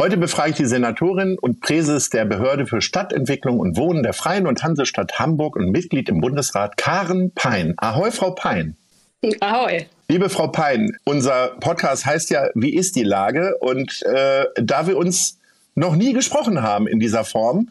Heute 0.00 0.16
befrage 0.16 0.50
ich 0.50 0.56
die 0.56 0.64
Senatorin 0.64 1.36
und 1.40 1.60
Präses 1.60 2.08
der 2.08 2.24
Behörde 2.24 2.66
für 2.66 2.80
Stadtentwicklung 2.80 3.58
und 3.58 3.76
Wohnen 3.76 4.04
der 4.04 4.12
Freien 4.12 4.46
und 4.46 4.62
Hansestadt 4.62 5.18
Hamburg 5.18 5.56
und 5.56 5.72
Mitglied 5.72 6.08
im 6.08 6.20
Bundesrat 6.20 6.76
Karen 6.76 7.32
Pein. 7.32 7.74
Ahoi, 7.78 8.12
Frau 8.12 8.30
Pein. 8.30 8.76
Ahoi. 9.40 9.86
Liebe 10.08 10.28
Frau 10.28 10.46
Pein, 10.46 10.96
unser 11.02 11.48
Podcast 11.58 12.06
heißt 12.06 12.30
ja, 12.30 12.48
wie 12.54 12.76
ist 12.76 12.94
die 12.94 13.02
Lage? 13.02 13.56
Und 13.58 14.04
äh, 14.04 14.44
da 14.54 14.86
wir 14.86 14.96
uns 14.96 15.38
noch 15.74 15.96
nie 15.96 16.12
gesprochen 16.12 16.62
haben 16.62 16.86
in 16.86 17.00
dieser 17.00 17.24
Form, 17.24 17.70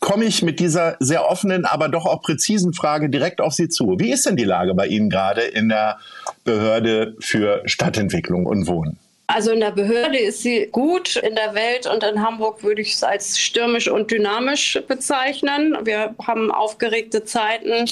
komme 0.00 0.24
ich 0.24 0.42
mit 0.42 0.58
dieser 0.58 0.96
sehr 0.98 1.30
offenen, 1.30 1.64
aber 1.64 1.88
doch 1.88 2.06
auch 2.06 2.22
präzisen 2.22 2.72
Frage 2.72 3.08
direkt 3.08 3.40
auf 3.40 3.52
Sie 3.52 3.68
zu. 3.68 4.00
Wie 4.00 4.10
ist 4.10 4.26
denn 4.26 4.34
die 4.34 4.42
Lage 4.42 4.74
bei 4.74 4.88
Ihnen 4.88 5.10
gerade 5.10 5.42
in 5.42 5.68
der 5.68 5.98
Behörde 6.42 7.14
für 7.20 7.62
Stadtentwicklung 7.66 8.46
und 8.46 8.66
Wohnen? 8.66 8.98
Also 9.30 9.52
in 9.52 9.60
der 9.60 9.72
Behörde 9.72 10.18
ist 10.18 10.40
sie 10.40 10.68
gut, 10.72 11.16
in 11.16 11.34
der 11.34 11.54
Welt 11.54 11.86
und 11.86 12.02
in 12.02 12.22
Hamburg 12.22 12.62
würde 12.62 12.80
ich 12.80 12.94
es 12.94 13.02
als 13.04 13.38
stürmisch 13.38 13.86
und 13.86 14.10
dynamisch 14.10 14.80
bezeichnen. 14.88 15.76
Wir 15.84 16.14
haben 16.26 16.50
aufgeregte 16.50 17.24
Zeiten, 17.24 17.90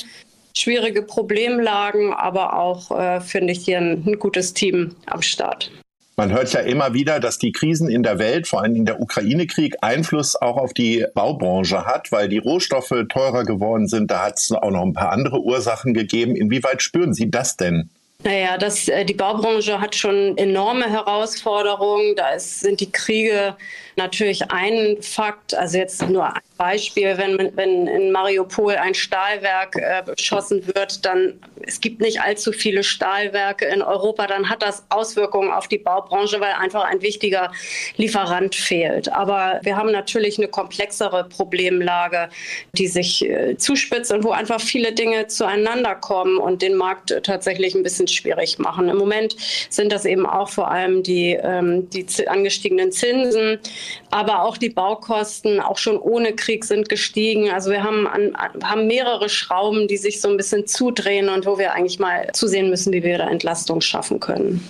schwierige 0.57 1.03
Problemlagen, 1.03 2.15
aber 2.15 2.59
auch, 2.59 2.91
äh, 2.91 3.21
finde 3.21 3.53
ich, 3.53 3.67
hier 3.67 3.77
ein, 3.77 4.03
ein 4.07 4.19
gutes 4.19 4.55
Team 4.55 4.97
am 5.05 5.21
Start. 5.21 5.71
Man 6.17 6.33
hört 6.33 6.55
ja 6.55 6.61
immer 6.61 6.95
wieder, 6.95 7.21
dass 7.21 7.37
die 7.37 7.53
Krisen 7.53 7.91
in 7.91 8.03
der 8.03 8.19
Welt, 8.19 8.47
vor 8.47 8.63
allem 8.63 8.87
der 8.87 8.99
Ukraine-Krieg, 9.03 9.77
Einfluss 9.83 10.35
auch 10.35 10.57
auf 10.57 10.73
die 10.73 11.05
Baubranche 11.15 11.85
hat, 11.85 12.11
weil 12.11 12.31
die 12.31 12.39
Rohstoffe 12.39 12.95
teurer 13.11 13.45
geworden 13.45 13.89
sind. 13.89 14.11
Da 14.11 14.25
hat 14.25 14.39
es 14.39 14.51
auch 14.53 14.71
noch 14.71 14.81
ein 14.81 14.95
paar 14.95 15.13
andere 15.13 15.43
Ursachen 15.43 15.93
gegeben. 15.93 16.35
Inwieweit 16.35 16.81
spüren 16.81 17.13
Sie 17.13 17.31
das 17.31 17.59
denn? 17.59 17.91
Naja, 18.25 18.59
das, 18.59 18.89
äh, 18.89 19.05
die 19.05 19.15
Baubranche 19.15 19.81
hat 19.81 19.95
schon 19.95 20.37
enorme 20.37 20.91
Herausforderungen. 20.91 22.17
Da 22.17 22.31
ist, 22.31 22.61
sind 22.61 22.81
die 22.81 22.91
Kriege 22.91 23.57
natürlich 23.97 24.51
ein 24.51 24.99
Fakt. 25.01 25.55
Also 25.55 25.79
jetzt 25.79 26.09
nur 26.09 26.27
ein 26.27 26.41
Beispiel, 26.57 27.19
wenn, 27.19 27.57
wenn 27.57 27.87
in 27.87 28.13
Mariupol 28.13 28.77
ein 28.77 28.95
Stahlwerk 28.95 29.77
äh, 29.77 30.03
beschossen 30.05 30.67
wird, 30.75 31.05
dann 31.05 31.39
es 31.67 31.81
gibt 31.81 32.01
nicht 32.01 32.21
allzu 32.21 32.53
viele 32.53 32.83
Stahlwerke 32.83 33.67
in 33.67 33.83
Europa, 33.83 34.27
dann 34.27 34.49
hat 34.49 34.63
das 34.63 34.85
Auswirkungen 34.89 35.51
auf 35.51 35.69
die 35.69 35.79
Baubranche, 35.79 36.41
weil 36.41 36.53
einfach 36.53 36.85
ein 36.85 37.03
wichtiger 37.03 37.51
Lieferant 37.97 38.55
fehlt. 38.55 39.13
Aber 39.13 39.61
wir 39.63 39.77
haben 39.77 39.91
natürlich 39.91 40.39
eine 40.39 40.49
komplexere 40.49 41.25
Problemlage, 41.29 42.29
die 42.73 42.87
sich 42.87 43.25
äh, 43.29 43.57
zuspitzt 43.57 44.13
und 44.13 44.25
wo 44.25 44.31
einfach 44.31 44.61
viele 44.61 44.93
Dinge 44.93 45.27
zueinander 45.27 45.95
kommen 45.95 46.39
und 46.39 46.63
den 46.63 46.75
Markt 46.75 47.15
tatsächlich 47.23 47.75
ein 47.75 47.83
bisschen 47.83 48.09
schwierig 48.09 48.59
machen. 48.59 48.89
Im 48.89 48.97
Moment 48.97 49.37
sind 49.69 49.93
das 49.93 50.05
eben 50.05 50.27
auch 50.27 50.49
vor 50.49 50.71
allem 50.71 51.03
die, 51.03 51.33
ähm, 51.33 51.91
die 51.91 52.07
angestiegenen 52.29 52.93
Zinsen, 52.93 53.59
aber 54.11 54.43
auch 54.43 54.57
die 54.57 54.71
Baukosten, 54.71 55.61
auch 55.61 55.79
schon 55.79 55.99
ohne 55.99 56.35
Krieg 56.35 56.65
sind 56.65 56.89
gestiegen. 56.89 57.51
Also 57.51 57.71
wir 57.71 57.83
haben, 57.83 58.07
an, 58.07 58.37
haben 58.63 58.87
mehrere 58.87 59.29
Schrauben, 59.29 59.89
die 59.89 59.97
sich 59.97 60.21
so 60.21 60.29
ein 60.29 60.37
bisschen 60.37 60.67
zudrehen 60.67 61.29
und 61.29 61.47
wo 61.47 61.59
wir 61.59 61.75
eigentlich 61.75 61.99
mal 61.99 62.31
zusehen 62.33 62.71
müssen, 62.71 62.93
wie 62.93 63.03
wir 63.03 63.19
da 63.19 63.29
Entlastung 63.29 63.81
schaffen 63.81 64.21
können. 64.21 64.67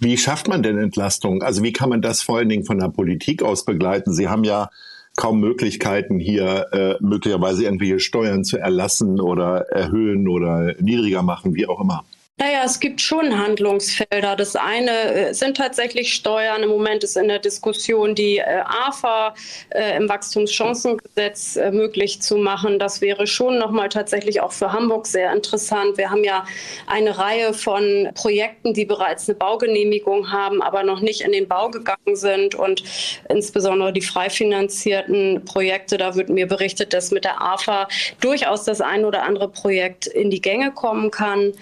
Wie 0.00 0.16
schafft 0.16 0.46
man 0.48 0.62
denn 0.62 0.78
Entlastung? 0.78 1.42
Also 1.42 1.62
wie 1.62 1.72
kann 1.72 1.88
man 1.88 2.02
das 2.02 2.22
vor 2.22 2.38
allen 2.38 2.48
Dingen 2.48 2.64
von 2.64 2.78
der 2.78 2.88
Politik 2.88 3.42
aus 3.42 3.64
begleiten? 3.64 4.12
Sie 4.12 4.28
haben 4.28 4.44
ja 4.44 4.70
kaum 5.16 5.40
Möglichkeiten, 5.40 6.20
hier 6.20 6.66
äh, 6.72 6.94
möglicherweise 7.00 7.64
irgendwelche 7.64 7.98
Steuern 7.98 8.44
zu 8.44 8.58
erlassen 8.58 9.20
oder 9.20 9.68
erhöhen 9.70 10.28
oder 10.28 10.74
niedriger 10.78 11.22
machen, 11.22 11.56
wie 11.56 11.66
auch 11.66 11.80
immer. 11.80 12.04
Naja, 12.40 12.62
es 12.64 12.78
gibt 12.78 13.00
schon 13.00 13.36
Handlungsfelder. 13.36 14.36
Das 14.36 14.54
eine 14.54 14.90
äh, 14.90 15.34
sind 15.34 15.56
tatsächlich 15.56 16.14
Steuern. 16.14 16.62
Im 16.62 16.68
Moment 16.68 17.02
ist 17.02 17.16
in 17.16 17.26
der 17.26 17.40
Diskussion 17.40 18.14
die 18.14 18.38
äh, 18.38 18.62
AFA 18.64 19.34
äh, 19.70 19.96
im 19.96 20.08
Wachstumschancengesetz 20.08 21.56
äh, 21.56 21.72
möglich 21.72 22.22
zu 22.22 22.36
machen. 22.36 22.78
Das 22.78 23.00
wäre 23.00 23.26
schon 23.26 23.58
nochmal 23.58 23.88
tatsächlich 23.88 24.40
auch 24.40 24.52
für 24.52 24.72
Hamburg 24.72 25.08
sehr 25.08 25.32
interessant. 25.32 25.98
Wir 25.98 26.10
haben 26.10 26.22
ja 26.22 26.44
eine 26.86 27.18
Reihe 27.18 27.52
von 27.54 28.10
Projekten, 28.14 28.72
die 28.72 28.84
bereits 28.84 29.28
eine 29.28 29.36
Baugenehmigung 29.36 30.30
haben, 30.30 30.62
aber 30.62 30.84
noch 30.84 31.00
nicht 31.00 31.22
in 31.22 31.32
den 31.32 31.48
Bau 31.48 31.70
gegangen 31.70 32.14
sind. 32.14 32.54
Und 32.54 32.84
insbesondere 33.28 33.92
die 33.92 34.00
frei 34.00 34.30
finanzierten 34.30 35.44
Projekte, 35.44 35.98
da 35.98 36.14
wird 36.14 36.28
mir 36.28 36.46
berichtet, 36.46 36.92
dass 36.92 37.10
mit 37.10 37.24
der 37.24 37.42
AFA 37.42 37.88
durchaus 38.20 38.62
das 38.62 38.80
ein 38.80 39.04
oder 39.04 39.24
andere 39.24 39.48
Projekt 39.48 40.06
in 40.06 40.30
die 40.30 40.40
Gänge 40.40 40.70
kommen 40.70 41.10
kann. 41.10 41.52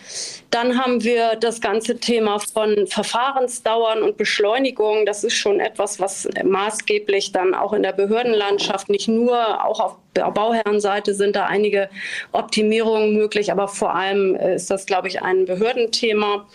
Dann 0.50 0.65
haben 0.74 1.04
wir 1.04 1.36
das 1.36 1.60
ganze 1.60 1.98
Thema 1.98 2.38
von 2.38 2.86
Verfahrensdauern 2.86 4.02
und 4.02 4.16
Beschleunigung. 4.16 5.04
Das 5.04 5.22
ist 5.24 5.34
schon 5.34 5.60
etwas, 5.60 6.00
was 6.00 6.28
maßgeblich 6.42 7.32
dann 7.32 7.54
auch 7.54 7.72
in 7.72 7.82
der 7.82 7.92
Behördenlandschaft 7.92 8.88
nicht 8.88 9.08
nur 9.08 9.64
auch 9.64 9.80
auf 9.80 9.96
Bauherrenseite 10.16 11.14
sind 11.14 11.36
da 11.36 11.46
einige 11.46 11.88
Optimierungen 12.32 13.14
möglich, 13.14 13.52
aber 13.52 13.68
vor 13.68 13.94
allem 13.94 14.34
äh, 14.36 14.54
ist 14.54 14.70
das, 14.70 14.86
glaube 14.86 15.08
ich, 15.08 15.22
ein 15.22 15.44
Behördenthema. 15.44 16.46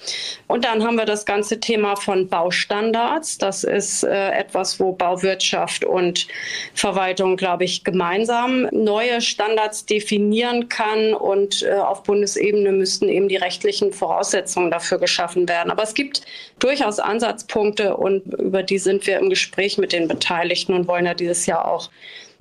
Und 0.47 0.65
dann 0.65 0.83
haben 0.83 0.95
wir 0.95 1.05
das 1.05 1.25
ganze 1.25 1.59
Thema 1.59 1.95
von 1.95 2.27
Baustandards. 2.27 3.37
Das 3.37 3.63
ist 3.63 4.03
äh, 4.03 4.31
etwas, 4.31 4.79
wo 4.79 4.91
Bauwirtschaft 4.93 5.83
und 5.83 6.27
Verwaltung, 6.73 7.37
glaube 7.37 7.63
ich, 7.63 7.83
gemeinsam 7.83 8.67
neue 8.71 9.21
Standards 9.21 9.85
definieren 9.85 10.69
kann. 10.69 11.13
Und 11.13 11.63
äh, 11.63 11.73
auf 11.73 12.03
Bundesebene 12.03 12.71
müssten 12.71 13.09
eben 13.09 13.27
die 13.27 13.37
rechtlichen 13.37 13.91
Voraussetzungen 13.93 14.71
dafür 14.71 14.97
geschaffen 14.97 15.47
werden. 15.47 15.71
Aber 15.71 15.83
es 15.83 15.93
gibt 15.93 16.21
durchaus 16.59 16.99
Ansatzpunkte 16.99 17.97
und 17.97 18.33
über 18.33 18.63
die 18.63 18.77
sind 18.77 19.07
wir 19.07 19.19
im 19.19 19.29
Gespräch 19.29 19.77
mit 19.77 19.93
den 19.93 20.07
Beteiligten 20.07 20.73
und 20.73 20.87
wollen 20.87 21.05
ja 21.05 21.13
dieses 21.13 21.45
Jahr 21.45 21.67
auch 21.67 21.89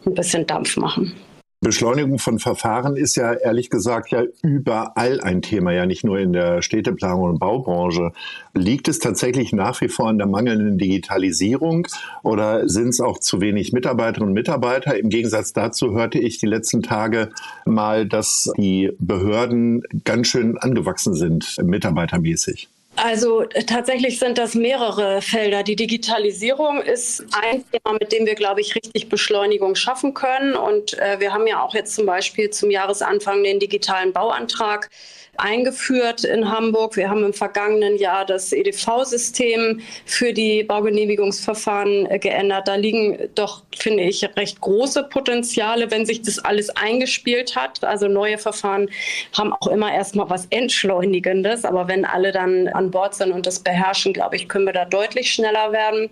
ein 0.06 0.14
bisschen 0.14 0.46
Dampf 0.46 0.76
machen. 0.76 1.14
Beschleunigung 1.62 2.18
von 2.18 2.38
Verfahren 2.38 2.96
ist 2.96 3.16
ja 3.16 3.34
ehrlich 3.34 3.68
gesagt 3.68 4.12
ja 4.12 4.22
überall 4.42 5.20
ein 5.20 5.42
Thema, 5.42 5.72
ja 5.72 5.84
nicht 5.84 6.04
nur 6.04 6.18
in 6.18 6.32
der 6.32 6.62
Städteplanung 6.62 7.24
und 7.24 7.38
Baubranche. 7.38 8.12
Liegt 8.54 8.88
es 8.88 8.98
tatsächlich 8.98 9.52
nach 9.52 9.78
wie 9.82 9.88
vor 9.88 10.08
an 10.08 10.16
der 10.16 10.26
mangelnden 10.26 10.78
Digitalisierung 10.78 11.86
oder 12.22 12.66
sind 12.66 12.88
es 12.88 13.00
auch 13.02 13.18
zu 13.18 13.42
wenig 13.42 13.74
Mitarbeiterinnen 13.74 14.30
und 14.30 14.34
Mitarbeiter? 14.34 14.96
Im 14.96 15.10
Gegensatz 15.10 15.52
dazu 15.52 15.92
hörte 15.92 16.18
ich 16.18 16.38
die 16.38 16.46
letzten 16.46 16.82
Tage 16.82 17.28
mal, 17.66 18.08
dass 18.08 18.50
die 18.56 18.92
Behörden 18.98 19.82
ganz 20.04 20.28
schön 20.28 20.56
angewachsen 20.56 21.12
sind, 21.12 21.58
mitarbeitermäßig. 21.62 22.70
Also 23.02 23.42
äh, 23.42 23.64
tatsächlich 23.64 24.18
sind 24.18 24.36
das 24.36 24.54
mehrere 24.54 25.22
Felder. 25.22 25.62
Die 25.62 25.76
Digitalisierung 25.76 26.82
ist 26.82 27.24
ein 27.32 27.64
Thema, 27.70 27.96
mit 27.98 28.12
dem 28.12 28.26
wir, 28.26 28.34
glaube 28.34 28.60
ich, 28.60 28.74
richtig 28.74 29.08
Beschleunigung 29.08 29.74
schaffen 29.74 30.12
können. 30.12 30.54
Und 30.54 30.98
äh, 30.98 31.18
wir 31.18 31.32
haben 31.32 31.46
ja 31.46 31.62
auch 31.62 31.74
jetzt 31.74 31.94
zum 31.94 32.04
Beispiel 32.04 32.50
zum 32.50 32.70
Jahresanfang 32.70 33.42
den 33.42 33.58
digitalen 33.58 34.12
Bauantrag 34.12 34.90
eingeführt 35.36 36.24
in 36.24 36.50
Hamburg. 36.50 36.96
Wir 36.96 37.08
haben 37.08 37.24
im 37.24 37.32
vergangenen 37.32 37.96
Jahr 37.96 38.24
das 38.24 38.52
EDV-System 38.52 39.80
für 40.04 40.32
die 40.32 40.62
Baugenehmigungsverfahren 40.64 42.06
äh, 42.10 42.18
geändert. 42.18 42.68
Da 42.68 42.74
liegen 42.74 43.28
doch, 43.34 43.62
finde 43.76 44.04
ich, 44.04 44.24
recht 44.36 44.60
große 44.60 45.04
Potenziale, 45.04 45.90
wenn 45.90 46.06
sich 46.06 46.22
das 46.22 46.38
alles 46.38 46.70
eingespielt 46.70 47.56
hat. 47.56 47.82
Also 47.84 48.08
neue 48.08 48.38
Verfahren 48.38 48.88
haben 49.36 49.52
auch 49.52 49.68
immer 49.68 49.92
erstmal 49.92 50.30
was 50.30 50.46
Entschleunigendes. 50.50 51.64
Aber 51.64 51.88
wenn 51.88 52.04
alle 52.04 52.32
dann 52.32 52.68
an 52.68 52.90
Bord 52.90 53.14
sind 53.14 53.32
und 53.32 53.46
das 53.46 53.60
beherrschen, 53.60 54.12
glaube 54.12 54.36
ich, 54.36 54.48
können 54.48 54.66
wir 54.66 54.72
da 54.72 54.84
deutlich 54.84 55.32
schneller 55.32 55.72
werden. 55.72 56.10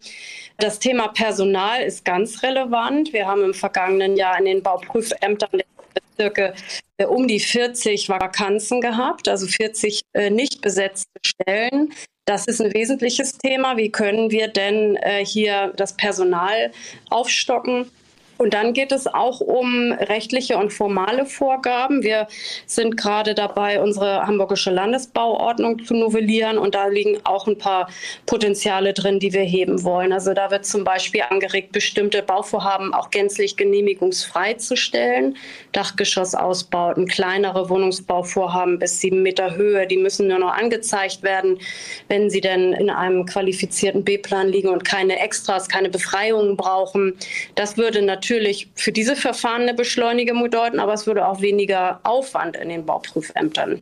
Das 0.60 0.80
Thema 0.80 1.08
Personal 1.08 1.82
ist 1.82 2.04
ganz 2.04 2.42
relevant. 2.42 3.12
Wir 3.12 3.26
haben 3.28 3.44
im 3.44 3.54
vergangenen 3.54 4.16
Jahr 4.16 4.38
in 4.40 4.44
den 4.44 4.62
Bauprüfämtern 4.62 5.60
Bezirke 6.18 6.54
äh, 6.96 7.06
um 7.06 7.28
die 7.28 7.40
40 7.40 8.08
Vakanzen 8.08 8.80
gehabt, 8.80 9.28
also 9.28 9.46
40 9.46 10.02
äh, 10.14 10.30
nicht 10.30 10.60
besetzte 10.60 11.18
Stellen. 11.24 11.92
Das 12.24 12.46
ist 12.46 12.60
ein 12.60 12.74
wesentliches 12.74 13.38
Thema. 13.38 13.76
Wie 13.76 13.90
können 13.90 14.30
wir 14.30 14.48
denn 14.48 14.96
äh, 14.96 15.24
hier 15.24 15.72
das 15.76 15.96
Personal 15.96 16.72
aufstocken? 17.08 17.90
Und 18.38 18.54
dann 18.54 18.72
geht 18.72 18.92
es 18.92 19.08
auch 19.08 19.40
um 19.40 19.92
rechtliche 19.92 20.56
und 20.56 20.72
formale 20.72 21.26
Vorgaben. 21.26 22.04
Wir 22.04 22.28
sind 22.66 22.96
gerade 22.96 23.34
dabei, 23.34 23.82
unsere 23.82 24.24
hamburgische 24.26 24.70
Landesbauordnung 24.70 25.84
zu 25.84 25.94
novellieren 25.94 26.56
und 26.56 26.76
da 26.76 26.86
liegen 26.86 27.18
auch 27.24 27.48
ein 27.48 27.58
paar 27.58 27.90
Potenziale 28.26 28.92
drin, 28.92 29.18
die 29.18 29.32
wir 29.32 29.42
heben 29.42 29.82
wollen. 29.82 30.12
Also 30.12 30.34
da 30.34 30.52
wird 30.52 30.64
zum 30.64 30.84
Beispiel 30.84 31.22
angeregt, 31.28 31.72
bestimmte 31.72 32.22
Bauvorhaben 32.22 32.94
auch 32.94 33.10
gänzlich 33.10 33.56
genehmigungsfrei 33.56 34.54
zu 34.54 34.76
stellen. 34.76 35.36
Dachgeschossausbauten, 35.72 37.08
kleinere 37.08 37.68
Wohnungsbauvorhaben 37.68 38.78
bis 38.78 39.00
sieben 39.00 39.22
Meter 39.22 39.56
Höhe, 39.56 39.88
die 39.88 39.96
müssen 39.96 40.28
nur 40.28 40.38
noch 40.38 40.52
angezeigt 40.56 41.24
werden, 41.24 41.58
wenn 42.06 42.30
sie 42.30 42.40
denn 42.40 42.72
in 42.72 42.88
einem 42.88 43.26
qualifizierten 43.26 44.04
B-Plan 44.04 44.46
liegen 44.46 44.68
und 44.68 44.84
keine 44.84 45.18
Extras, 45.18 45.68
keine 45.68 45.88
Befreiungen 45.88 46.56
brauchen. 46.56 47.14
Das 47.56 47.76
würde 47.76 48.00
natürlich 48.02 48.27
natürlich 48.28 48.70
für 48.74 48.92
diese 48.92 49.16
Verfahren 49.16 49.62
eine 49.62 49.74
Beschleunigung 49.74 50.42
bedeuten, 50.42 50.80
aber 50.80 50.92
es 50.92 51.06
würde 51.06 51.26
auch 51.26 51.40
weniger 51.40 52.00
Aufwand 52.02 52.56
in 52.56 52.68
den 52.68 52.84
Bauprüfämtern 52.84 53.80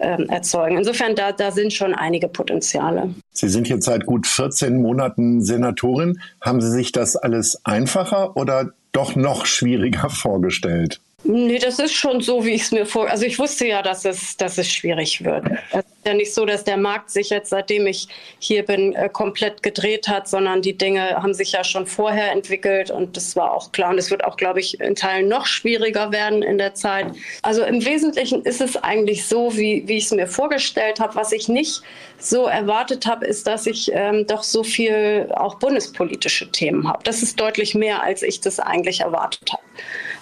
ähm, 0.00 0.28
erzeugen. 0.28 0.76
Insofern, 0.76 1.14
da, 1.14 1.30
da 1.30 1.52
sind 1.52 1.72
schon 1.72 1.94
einige 1.94 2.26
Potenziale. 2.26 3.14
Sie 3.30 3.48
sind 3.48 3.68
jetzt 3.68 3.84
seit 3.84 4.06
gut 4.06 4.26
14 4.26 4.82
Monaten 4.82 5.42
Senatorin. 5.42 6.20
Haben 6.40 6.60
Sie 6.60 6.70
sich 6.70 6.90
das 6.90 7.14
alles 7.14 7.60
einfacher 7.64 8.36
oder 8.36 8.72
doch 8.90 9.14
noch 9.14 9.46
schwieriger 9.46 10.10
vorgestellt? 10.10 11.00
Nee, 11.26 11.58
das 11.58 11.78
ist 11.78 11.94
schon 11.94 12.20
so, 12.20 12.44
wie 12.44 12.50
ich 12.50 12.62
es 12.62 12.70
mir 12.70 12.84
vor. 12.84 13.08
Also 13.08 13.24
ich 13.24 13.38
wusste 13.38 13.66
ja, 13.66 13.80
dass 13.80 14.04
es, 14.04 14.36
dass 14.36 14.58
es 14.58 14.70
schwierig 14.70 15.24
wird. 15.24 15.46
Es 15.72 15.78
ist 15.78 16.06
ja 16.06 16.12
nicht 16.12 16.34
so, 16.34 16.44
dass 16.44 16.64
der 16.64 16.76
Markt 16.76 17.10
sich 17.10 17.30
jetzt, 17.30 17.48
seitdem 17.48 17.86
ich 17.86 18.08
hier 18.38 18.62
bin, 18.62 18.94
äh, 18.94 19.08
komplett 19.08 19.62
gedreht 19.62 20.06
hat, 20.06 20.28
sondern 20.28 20.60
die 20.60 20.76
Dinge 20.76 21.16
haben 21.22 21.32
sich 21.32 21.52
ja 21.52 21.64
schon 21.64 21.86
vorher 21.86 22.30
entwickelt 22.30 22.90
und 22.90 23.16
das 23.16 23.36
war 23.36 23.54
auch 23.54 23.72
klar. 23.72 23.90
Und 23.90 23.98
es 23.98 24.10
wird 24.10 24.22
auch, 24.22 24.36
glaube 24.36 24.60
ich, 24.60 24.78
in 24.80 24.94
Teilen 24.94 25.28
noch 25.28 25.46
schwieriger 25.46 26.12
werden 26.12 26.42
in 26.42 26.58
der 26.58 26.74
Zeit. 26.74 27.06
Also 27.40 27.62
im 27.62 27.82
Wesentlichen 27.82 28.42
ist 28.42 28.60
es 28.60 28.76
eigentlich 28.76 29.26
so, 29.26 29.56
wie, 29.56 29.82
wie 29.86 29.96
ich 29.96 30.04
es 30.04 30.10
mir 30.10 30.26
vorgestellt 30.26 31.00
habe. 31.00 31.14
Was 31.14 31.32
ich 31.32 31.48
nicht 31.48 31.80
so 32.18 32.48
erwartet 32.48 33.06
habe, 33.06 33.24
ist, 33.24 33.46
dass 33.46 33.66
ich 33.66 33.90
ähm, 33.94 34.26
doch 34.26 34.42
so 34.42 34.62
viel 34.62 35.30
auch 35.34 35.54
bundespolitische 35.54 36.50
Themen 36.50 36.86
habe. 36.86 37.02
Das 37.04 37.22
ist 37.22 37.40
deutlich 37.40 37.74
mehr, 37.74 38.02
als 38.02 38.22
ich 38.22 38.42
das 38.42 38.60
eigentlich 38.60 39.00
erwartet 39.00 39.50
habe. 39.50 39.62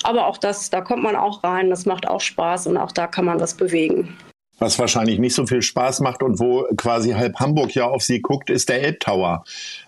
Aber 0.04 0.26
auch 0.26 0.38
das, 0.38 0.70
da 0.70 0.81
kommt 0.81 1.02
man 1.02 1.16
auch 1.16 1.44
rein, 1.44 1.70
das 1.70 1.87
macht 1.87 2.08
auch 2.08 2.20
Spaß 2.20 2.66
und 2.66 2.76
auch 2.76 2.93
da 2.93 3.06
kann 3.06 3.25
man 3.25 3.40
was 3.40 3.54
bewegen. 3.54 4.16
Was 4.58 4.78
wahrscheinlich 4.78 5.19
nicht 5.19 5.34
so 5.34 5.44
viel 5.44 5.60
Spaß 5.60 6.00
macht 6.00 6.22
und 6.22 6.38
wo 6.38 6.64
quasi 6.76 7.10
halb 7.10 7.40
Hamburg 7.40 7.75
ja 7.75 7.87
auf 7.87 8.02
Sie 8.02 8.20
guckt, 8.20 8.49
ist 8.49 8.69
der 8.69 8.81
Elbtower. 8.82 9.43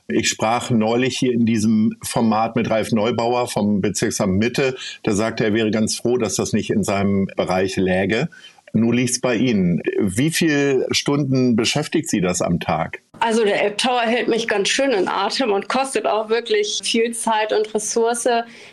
Ich 0.08 0.28
sprach 0.28 0.70
neulich 0.70 1.16
hier 1.16 1.32
in 1.32 1.46
diesem 1.46 1.96
Format 2.02 2.56
mit 2.56 2.68
Ralf 2.68 2.90
Neubauer 2.90 3.46
vom 3.46 3.80
Bezirksamt 3.80 4.36
Mitte. 4.36 4.74
Der 5.06 5.14
sagte, 5.14 5.44
er 5.44 5.54
wäre 5.54 5.70
ganz 5.70 5.96
froh, 5.96 6.16
dass 6.16 6.34
das 6.34 6.52
nicht 6.52 6.70
in 6.70 6.82
seinem 6.82 7.26
Bereich 7.36 7.76
läge. 7.76 8.28
Nun 8.74 8.92
liegt 8.92 9.10
es 9.10 9.20
bei 9.20 9.36
Ihnen. 9.36 9.80
Wie 10.00 10.30
viele 10.30 10.86
Stunden 10.90 11.54
beschäftigt 11.54 12.10
Sie 12.10 12.20
das 12.20 12.42
am 12.42 12.58
Tag? 12.58 13.00
Also 13.20 13.44
der 13.44 13.62
Elbtower 13.62 14.02
hält 14.02 14.26
mich 14.26 14.48
ganz 14.48 14.68
schön 14.68 14.90
in 14.90 15.06
Atem 15.06 15.52
und 15.52 15.68
kostet 15.68 16.06
auch 16.06 16.28
wirklich 16.28 16.80
viel 16.82 17.14
Zeit 17.14 17.52
und 17.52 17.72
Ressource. 17.72 18.28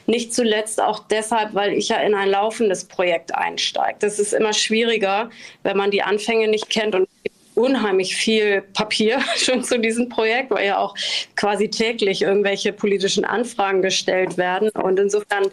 Nicht 0.08 0.34
zuletzt 0.34 0.82
auch 0.82 1.08
deshalb, 1.08 1.54
weil 1.54 1.74
ich 1.74 1.90
ja 1.90 1.98
in 1.98 2.16
ein 2.16 2.30
laufendes 2.30 2.86
Projekt 2.86 3.36
einsteige. 3.36 3.98
Das 4.00 4.18
ist 4.18 4.34
immer 4.34 4.54
schwieriger, 4.54 5.30
wenn 5.62 5.78
man 5.78 5.92
die 5.92 6.02
Anfänge 6.02 6.48
nicht 6.48 6.70
kennt 6.70 6.96
und 6.96 7.08
unheimlich 7.62 8.16
viel 8.16 8.62
Papier 8.74 9.20
schon 9.38 9.64
zu 9.64 9.80
diesem 9.80 10.10
Projekt, 10.10 10.52
weil 10.52 10.68
ja 10.68 10.78
auch 10.78 10.96
quasi 11.36 11.70
täglich 11.70 12.22
irgendwelche 12.22 12.74
politischen 12.74 13.26
Anfragen 13.26 13.82
gestellt 13.82 14.38
werden. 14.38 14.70
Und 14.70 15.00
insofern 15.00 15.46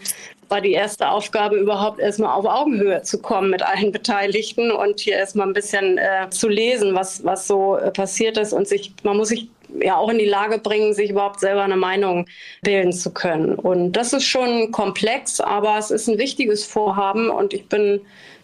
war 0.49 0.61
die 0.61 0.73
erste 0.73 1.11
Aufgabe 1.11 1.57
überhaupt 1.57 2.01
erstmal 2.01 2.31
auf 2.31 2.47
Augenhöhe 2.47 3.03
zu 3.03 3.21
kommen 3.21 3.51
mit 3.51 3.63
allen 3.63 3.93
Beteiligten 3.93 4.71
und 4.71 5.01
hier 5.01 5.15
erstmal 5.15 5.47
ein 5.47 5.53
bisschen 5.53 5.99
äh, 5.99 6.31
zu 6.31 6.49
lesen, 6.49 6.95
was, 6.95 7.25
was 7.25 7.47
so 7.47 7.77
äh, 7.77 7.91
passiert 7.91 8.39
ist 8.39 8.53
und 8.53 8.67
sich, 8.67 8.93
man 9.03 9.17
muss 9.17 9.29
sich 9.29 9.49
ja 9.81 9.97
auch 9.97 10.09
in 10.09 10.19
die 10.19 10.25
Lage 10.25 10.59
bringen, 10.59 10.95
sich 10.95 11.11
überhaupt 11.11 11.41
selber 11.41 11.63
eine 11.63 11.77
Meinung 11.77 12.27
bilden 12.63 12.93
zu 12.93 13.13
können. 13.13 13.55
Und 13.55 13.93
das 13.93 14.15
ist 14.15 14.25
schon 14.25 14.73
komplex, 14.73 15.41
aber 15.41 15.77
es 15.79 15.91
ist 15.91 16.09
ein 16.09 16.19
wichtiges 16.19 16.65
Vorhaben 16.65 17.29
und 17.29 17.53
ich 17.53 17.67
bin, 17.67 18.01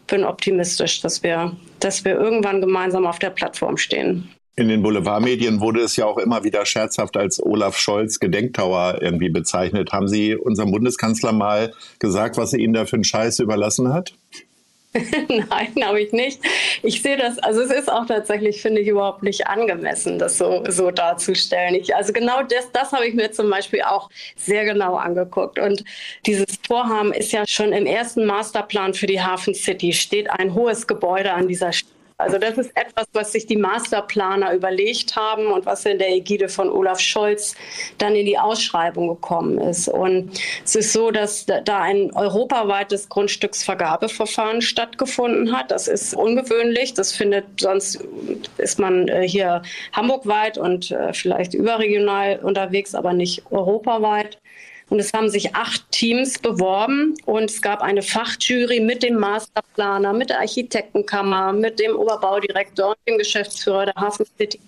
bin 0.06 0.24
optimistisch, 0.24 1.00
dass 1.00 1.22
wir, 1.22 1.56
dass 1.80 2.04
wir 2.04 2.14
irgendwann 2.14 2.60
gemeinsam 2.60 3.06
auf 3.06 3.18
der 3.18 3.30
Plattform 3.30 3.76
stehen. 3.76 4.28
In 4.56 4.68
den 4.68 4.82
Boulevardmedien 4.82 5.60
wurde 5.60 5.80
es 5.80 5.96
ja 5.96 6.06
auch 6.06 6.18
immer 6.18 6.44
wieder 6.44 6.64
scherzhaft 6.64 7.16
als 7.16 7.44
Olaf 7.44 7.76
Scholz 7.76 8.20
Gedenktower 8.20 8.98
irgendwie 9.00 9.28
bezeichnet. 9.28 9.92
Haben 9.92 10.06
Sie 10.06 10.36
unserem 10.36 10.70
Bundeskanzler 10.70 11.32
mal 11.32 11.72
gesagt, 11.98 12.36
was 12.36 12.52
er 12.52 12.60
Ihnen 12.60 12.72
da 12.72 12.86
für 12.86 12.94
einen 12.94 13.04
Scheiß 13.04 13.40
überlassen 13.40 13.92
hat? 13.92 14.14
Nein, 15.28 15.74
habe 15.84 16.00
ich 16.00 16.12
nicht. 16.12 16.40
Ich 16.82 17.02
sehe 17.02 17.16
das, 17.16 17.38
also 17.38 17.62
es 17.62 17.70
ist 17.70 17.90
auch 17.90 18.06
tatsächlich, 18.06 18.62
finde 18.62 18.80
ich, 18.80 18.88
überhaupt 18.88 19.24
nicht 19.24 19.48
angemessen, 19.48 20.20
das 20.20 20.38
so, 20.38 20.62
so 20.68 20.92
darzustellen. 20.92 21.74
Ich, 21.74 21.96
also 21.96 22.12
genau 22.12 22.42
das, 22.42 22.70
das 22.72 22.92
habe 22.92 23.06
ich 23.06 23.14
mir 23.14 23.32
zum 23.32 23.50
Beispiel 23.50 23.82
auch 23.82 24.08
sehr 24.36 24.64
genau 24.64 24.94
angeguckt. 24.94 25.58
Und 25.58 25.84
dieses 26.26 26.46
Vorhaben 26.66 27.12
ist 27.12 27.32
ja 27.32 27.44
schon 27.46 27.72
im 27.72 27.86
ersten 27.86 28.24
Masterplan 28.24 28.94
für 28.94 29.06
die 29.06 29.20
Hafen 29.20 29.54
City, 29.54 29.92
steht 29.92 30.30
ein 30.30 30.54
hohes 30.54 30.86
Gebäude 30.86 31.32
an 31.32 31.48
dieser 31.48 31.72
Stelle 31.72 31.93
also 32.24 32.38
das 32.38 32.56
ist 32.56 32.70
etwas, 32.74 33.06
was 33.12 33.32
sich 33.32 33.46
die 33.46 33.58
Masterplaner 33.58 34.54
überlegt 34.54 35.14
haben 35.14 35.48
und 35.48 35.66
was 35.66 35.84
in 35.84 35.98
der 35.98 36.08
Ägide 36.08 36.48
von 36.48 36.70
Olaf 36.70 36.98
Scholz 36.98 37.54
dann 37.98 38.14
in 38.16 38.24
die 38.24 38.38
Ausschreibung 38.38 39.08
gekommen 39.08 39.58
ist. 39.58 39.88
Und 39.88 40.30
es 40.64 40.74
ist 40.74 40.94
so, 40.94 41.10
dass 41.10 41.44
da 41.44 41.82
ein 41.82 42.10
europaweites 42.14 43.10
Grundstücksvergabeverfahren 43.10 44.62
stattgefunden 44.62 45.54
hat. 45.54 45.70
Das 45.70 45.86
ist 45.86 46.14
ungewöhnlich. 46.14 46.94
Das 46.94 47.12
findet 47.12 47.44
sonst 47.60 48.02
ist 48.56 48.78
man 48.78 49.06
äh, 49.08 49.28
hier 49.28 49.60
hamburgweit 49.92 50.56
und 50.56 50.90
äh, 50.90 51.12
vielleicht 51.12 51.52
überregional 51.52 52.38
unterwegs, 52.42 52.94
aber 52.94 53.12
nicht 53.12 53.42
europaweit. 53.50 54.38
Und 54.90 55.00
es 55.00 55.12
haben 55.12 55.28
sich 55.28 55.54
acht 55.54 55.90
Teams 55.90 56.38
beworben. 56.38 57.14
Und 57.24 57.50
es 57.50 57.62
gab 57.62 57.82
eine 57.82 58.02
Fachjury 58.02 58.80
mit 58.80 59.02
dem 59.02 59.16
Masterplaner, 59.16 60.12
mit 60.12 60.30
der 60.30 60.40
Architektenkammer, 60.40 61.52
mit 61.52 61.78
dem 61.78 61.96
Oberbaudirektor 61.96 62.90
und 62.90 62.98
dem 63.08 63.18
Geschäftsführer 63.18 63.86
der 63.86 63.94
Hafen 63.94 64.26
City. 64.38 64.60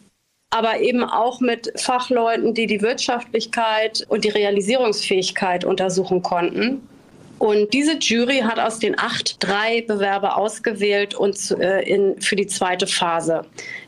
Aber 0.50 0.80
eben 0.80 1.04
auch 1.04 1.40
mit 1.40 1.72
Fachleuten, 1.78 2.54
die 2.54 2.66
die 2.66 2.80
Wirtschaftlichkeit 2.80 4.06
und 4.08 4.24
die 4.24 4.30
Realisierungsfähigkeit 4.30 5.64
untersuchen 5.64 6.22
konnten. 6.22 6.88
Und 7.38 7.74
diese 7.74 7.98
Jury 7.98 8.38
hat 8.38 8.58
aus 8.58 8.78
den 8.78 8.98
acht 8.98 9.36
drei 9.40 9.82
Bewerber 9.82 10.38
ausgewählt 10.38 11.14
und 11.14 11.50
äh, 11.60 11.82
in, 11.82 12.20
für 12.22 12.36
die 12.36 12.46
zweite 12.46 12.86
Phase 12.86 13.44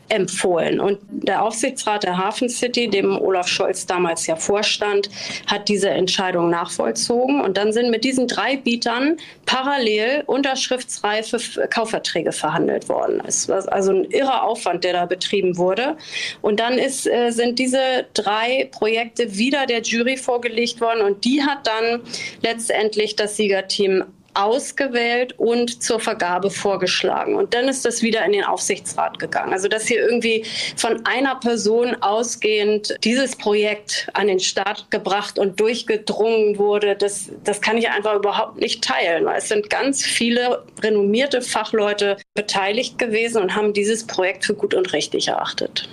empfohlen. 0.09 0.79
Und 0.79 0.99
der 1.09 1.43
Aufsichtsrat 1.43 2.03
der 2.03 2.17
Hafen 2.17 2.49
City, 2.49 2.89
dem 2.89 3.19
Olaf 3.19 3.47
Scholz 3.47 3.85
damals 3.85 4.27
ja 4.27 4.35
vorstand, 4.35 5.09
hat 5.47 5.69
diese 5.69 5.89
Entscheidung 5.89 6.49
nachvollzogen. 6.49 7.41
Und 7.41 7.57
dann 7.57 7.71
sind 7.71 7.91
mit 7.91 8.03
diesen 8.03 8.27
drei 8.27 8.57
Bietern 8.57 9.17
parallel 9.45 10.23
unterschriftsreife 10.25 11.67
Kaufverträge 11.69 12.31
verhandelt 12.31 12.89
worden. 12.89 13.21
Es 13.25 13.47
war 13.47 13.71
also 13.71 13.91
ein 13.91 14.05
irrer 14.05 14.43
Aufwand, 14.43 14.83
der 14.83 14.93
da 14.93 15.05
betrieben 15.05 15.57
wurde. 15.57 15.97
Und 16.41 16.59
dann 16.59 16.77
ist, 16.77 17.07
äh, 17.07 17.31
sind 17.31 17.59
diese 17.59 18.05
drei 18.13 18.69
Projekte 18.71 19.37
wieder 19.37 19.65
der 19.65 19.81
Jury 19.81 20.17
vorgelegt 20.17 20.81
worden 20.81 21.01
und 21.01 21.25
die 21.25 21.43
hat 21.43 21.67
dann 21.67 22.01
letztendlich 22.41 23.15
das 23.15 23.37
Siegerteam 23.37 24.03
ausgewählt 24.33 25.33
und 25.37 25.81
zur 25.81 25.99
Vergabe 25.99 26.49
vorgeschlagen. 26.49 27.35
Und 27.35 27.53
dann 27.53 27.67
ist 27.67 27.85
das 27.85 28.01
wieder 28.01 28.25
in 28.25 28.33
den 28.33 28.43
Aufsichtsrat 28.43 29.19
gegangen. 29.19 29.53
Also 29.53 29.67
dass 29.67 29.87
hier 29.87 30.01
irgendwie 30.01 30.45
von 30.75 31.05
einer 31.05 31.35
Person 31.35 31.95
ausgehend 32.01 32.95
dieses 33.03 33.35
Projekt 33.35 34.07
an 34.13 34.27
den 34.27 34.39
Start 34.39 34.89
gebracht 34.91 35.39
und 35.39 35.59
durchgedrungen 35.59 36.57
wurde, 36.57 36.95
das, 36.95 37.29
das 37.43 37.61
kann 37.61 37.77
ich 37.77 37.89
einfach 37.89 38.15
überhaupt 38.15 38.57
nicht 38.59 38.83
teilen. 38.83 39.25
Weil 39.25 39.37
es 39.37 39.49
sind 39.49 39.69
ganz 39.69 40.03
viele 40.03 40.63
renommierte 40.81 41.41
Fachleute 41.41 42.17
beteiligt 42.35 42.97
gewesen 42.97 43.41
und 43.41 43.55
haben 43.55 43.73
dieses 43.73 44.05
Projekt 44.05 44.45
für 44.45 44.53
gut 44.53 44.73
und 44.73 44.93
richtig 44.93 45.27
erachtet. 45.27 45.89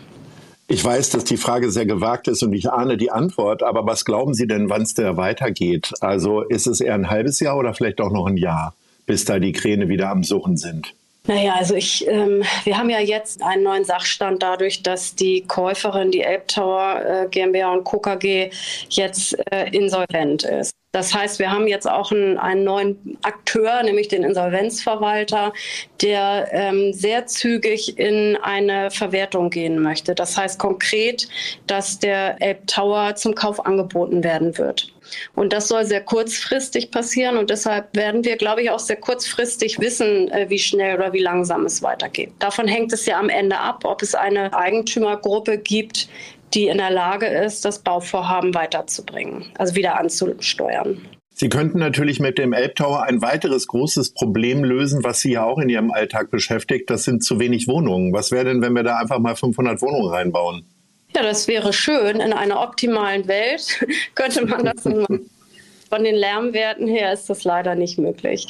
Ich 0.69 0.85
weiß, 0.85 1.11
dass 1.11 1.23
die 1.23 1.37
Frage 1.37 1.71
sehr 1.71 1.87
gewagt 1.87 2.27
ist 2.27 2.43
und 2.43 2.53
ich 2.53 2.71
ahne 2.71 2.97
die 2.97 3.13
Antwort, 3.13 3.63
aber 3.63 3.87
was 3.87 4.05
glauben 4.05 4.35
Sie 4.35 4.49
denn, 4.49 4.69
wann 4.69 4.83
es 4.83 4.95
da 4.95 5.17
weitergeht? 5.17 5.93
Also 6.01 6.43
ist 6.43 6.67
es 6.67 6.81
eher 6.81 6.95
ein 6.95 7.09
halbes 7.09 7.39
Jahr 7.39 7.57
oder 7.57 7.73
vielleicht 7.73 8.01
auch 8.01 8.11
noch 8.11 8.27
ein 8.27 8.37
Jahr, 8.37 8.75
bis 9.07 9.25
da 9.25 9.39
die 9.39 9.53
Kräne 9.53 9.89
wieder 9.89 10.11
am 10.11 10.25
Suchen 10.25 10.57
sind? 10.57 10.93
Naja, 11.29 11.55
also 11.55 11.75
ich, 11.75 12.07
ähm, 12.09 12.43
wir 12.65 12.79
haben 12.79 12.91
ja 12.91 13.01
jetzt 13.01 13.43
einen 13.43 13.65
neuen 13.65 13.85
Sachstand 13.85 14.43
dadurch, 14.43 14.83
dass 14.83 15.15
die 15.15 15.43
Käuferin, 15.43 16.11
die 16.11 16.21
Elbtower 16.21 17.01
äh, 17.05 17.29
GmbH 17.29 17.73
und 17.73 17.85
KKG, 17.85 18.51
jetzt 18.91 19.37
äh, 19.51 19.69
insolvent 19.71 20.45
ist. 20.45 20.73
Das 20.97 21.13
heißt, 21.13 21.39
wir 21.41 21.51
haben 21.51 21.69
jetzt 21.69 21.87
auch 21.87 22.11
einen, 22.11 22.39
einen 22.39 22.65
neuen 22.65 23.19
Akteur, 23.21 23.83
nämlich 23.83 24.09
den 24.09 24.23
Insolvenzverwalter, 24.25 25.53
der 26.01 26.49
ähm, 26.53 26.95
sehr 26.95 27.27
zügig 27.27 27.99
in 27.99 28.39
eine 28.41 28.91
Verwertung 28.91 29.51
gehen 29.51 29.83
möchte. 29.83 30.15
Das 30.15 30.39
heißt 30.39 30.59
konkret, 30.59 31.29
dass 31.67 31.99
der 31.99 32.41
Elb 32.41 32.67
Tower 32.67 33.15
zum 33.15 33.35
Kauf 33.35 33.67
angeboten 33.67 34.25
werden 34.25 34.57
wird. 34.57 34.91
Und 35.35 35.53
das 35.53 35.69
soll 35.69 35.85
sehr 35.85 36.01
kurzfristig 36.01 36.91
passieren 36.91 37.37
und 37.37 37.51
deshalb 37.51 37.95
werden 37.95 38.25
wir, 38.25 38.37
glaube 38.37 38.63
ich, 38.63 38.71
auch 38.71 38.79
sehr 38.79 38.97
kurzfristig 38.97 39.79
wissen, 39.79 40.31
äh, 40.31 40.47
wie 40.49 40.59
schnell 40.59 40.97
oder 40.97 41.13
wie 41.13 41.21
langsam 41.23 41.65
es 41.67 41.83
weitergeht. 41.83 42.33
Davon 42.39 42.67
hängt 42.67 42.93
es 42.93 43.07
ja 43.07 43.19
am 43.19 43.29
Ende 43.29 43.59
ab, 43.59 43.85
ob 43.85 44.03
es 44.03 44.15
eine 44.15 44.53
Eigentümergruppe 44.57 45.59
gibt, 45.59 46.09
die 46.57 46.69
in 46.69 46.79
der 46.79 46.91
Lage 46.91 47.27
ist, 47.27 47.65
das 47.65 47.81
Bauvorhaben 47.81 48.55
weiterzubringen, 48.55 49.45
also 49.59 49.77
wieder 49.77 50.01
anzusteuern. 50.01 51.07
Sie 51.35 51.51
könnten 51.51 51.79
natürlich 51.79 52.19
mit 52.19 52.39
dem 52.39 52.55
Elbtower 52.55 53.03
ein 53.03 53.21
weiteres 53.21 53.67
großes 53.67 54.15
Problem 54.15 54.65
lösen, 54.65 55.05
was 55.05 55.21
Sie 55.21 55.33
ja 55.33 55.45
auch 55.45 55.59
in 55.59 55.69
Ihrem 55.69 55.91
Alltag 55.91 56.31
beschäftigt. 56.31 56.89
Das 56.89 57.05
sind 57.05 57.23
zu 57.23 57.39
wenig 57.39 57.69
Wohnungen. 57.69 58.15
Was 58.15 58.33
wäre 58.33 58.47
denn, 58.47 58.63
wenn 58.63 58.73
wir 58.73 58.85
da 58.85 58.97
einfach 58.97 59.19
mal 59.19 59.37
500 59.37 59.83
Wohnungen 59.83 60.09
reinbauen? 60.09 60.65
Ja, 61.15 61.23
das 61.23 61.47
wäre 61.47 61.75
schön. 61.75 62.21
In 62.21 62.33
einer 62.33 62.63
optimalen 62.63 63.29
Welt 63.29 63.85
könnte 64.15 64.47
man 64.47 64.65
das 64.65 64.85
machen. 64.87 65.29
Von 65.91 66.05
den 66.05 66.15
Lärmwerten 66.15 66.89
her 66.89 67.13
ist 67.13 67.29
das 67.29 67.45
leider 67.45 67.75
nicht 67.75 67.99
möglich. 67.99 68.49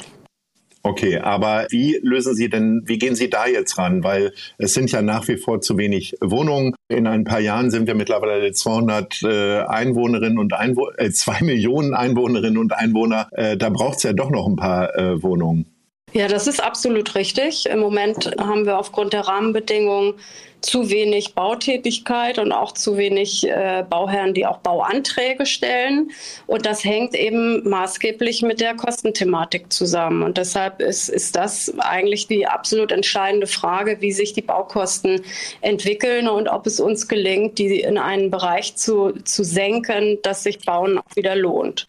Okay, 0.87 1.19
aber 1.19 1.67
wie 1.71 1.99
lösen 2.01 2.37
Sie 2.37 2.49
denn, 2.49 2.83
wie 2.85 2.97
gehen 2.97 3.17
Sie 3.17 3.29
da 3.29 3.49
jetzt 3.49 3.77
ran? 3.77 4.05
Weil 4.05 4.33
es 4.57 4.73
sind 4.73 4.93
ja 4.93 5.03
nach 5.03 5.27
wie 5.27 5.37
vor 5.37 5.61
zu 5.61 5.77
wenig 5.77 6.17
Wohnungen. 6.21 6.77
In 6.89 7.09
ein 7.09 7.25
paar 7.25 7.41
Jahren 7.41 7.73
sind 7.73 7.89
wir 7.89 7.97
mittlerweile 7.97 8.53
200 8.53 9.21
äh, 9.25 9.59
Einwohnerinnen 9.63 10.39
und 10.39 10.53
Einwo 10.53 10.91
äh, 10.97 11.11
zwei 11.11 11.43
Millionen 11.43 11.93
Einwohnerinnen 11.93 12.57
und 12.57 12.73
Einwohner. 12.73 13.27
Äh, 13.33 13.57
da 13.57 13.71
braucht 13.71 13.97
es 13.97 14.05
ja 14.05 14.13
doch 14.13 14.31
noch 14.31 14.47
ein 14.47 14.55
paar 14.55 14.97
äh, 14.97 15.21
Wohnungen. 15.25 15.76
Ja, 16.17 16.29
das 16.29 16.47
ist 16.47 16.63
absolut 16.63 17.15
richtig. 17.15 17.67
Im 17.67 17.79
Moment 17.79 18.35
haben 18.39 18.65
wir 18.65 18.79
aufgrund 18.79 19.13
der 19.13 19.29
Rahmenbedingungen 19.29 20.15
zu 20.63 20.89
wenig 20.89 21.35
Bautätigkeit 21.35 22.39
und 22.39 22.53
auch 22.53 22.73
zu 22.73 22.97
wenig 22.97 23.47
äh, 23.47 23.85
Bauherren, 23.87 24.33
die 24.33 24.47
auch 24.47 24.57
Bauanträge 24.61 25.45
stellen. 25.45 26.11
Und 26.47 26.65
das 26.65 26.85
hängt 26.85 27.15
eben 27.15 27.69
maßgeblich 27.69 28.41
mit 28.41 28.61
der 28.61 28.75
Kostenthematik 28.75 29.71
zusammen. 29.71 30.23
Und 30.23 30.39
deshalb 30.39 30.81
ist, 30.81 31.11
ist 31.11 31.37
das 31.37 31.79
eigentlich 31.81 32.27
die 32.27 32.47
absolut 32.47 32.93
entscheidende 32.93 33.47
Frage, 33.47 34.01
wie 34.01 34.13
sich 34.13 34.33
die 34.33 34.41
Baukosten 34.41 35.21
entwickeln 35.61 36.29
und 36.29 36.49
ob 36.49 36.67
es 36.67 36.81
uns 36.81 37.09
gelingt, 37.09 37.59
die 37.59 37.81
in 37.81 37.99
einen 37.99 38.31
Bereich 38.31 38.75
zu, 38.77 39.13
zu 39.25 39.45
senken, 39.45 40.17
dass 40.23 40.45
sich 40.45 40.61
Bauen 40.65 40.97
auch 40.97 41.15
wieder 41.15 41.37
lohnt. 41.37 41.87